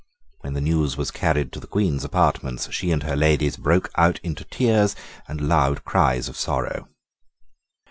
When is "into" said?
4.23-4.43